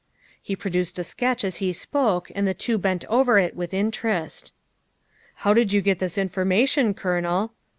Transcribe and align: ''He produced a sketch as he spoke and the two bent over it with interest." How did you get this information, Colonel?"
''He 0.41 0.55
produced 0.55 0.97
a 0.97 1.03
sketch 1.03 1.43
as 1.43 1.57
he 1.57 1.71
spoke 1.71 2.31
and 2.33 2.47
the 2.47 2.55
two 2.55 2.79
bent 2.79 3.05
over 3.05 3.37
it 3.37 3.55
with 3.55 3.71
interest." 3.71 4.51
How 5.45 5.53
did 5.53 5.73
you 5.73 5.81
get 5.83 5.99
this 5.99 6.17
information, 6.17 6.95
Colonel?" 6.95 7.53